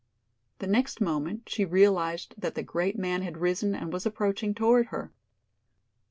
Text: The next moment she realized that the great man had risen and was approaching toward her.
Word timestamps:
The 0.57 0.65
next 0.65 0.99
moment 0.99 1.43
she 1.47 1.63
realized 1.63 2.33
that 2.35 2.55
the 2.55 2.63
great 2.63 2.97
man 2.97 3.21
had 3.21 3.37
risen 3.37 3.75
and 3.75 3.93
was 3.93 4.03
approaching 4.03 4.55
toward 4.55 4.87
her. 4.87 5.13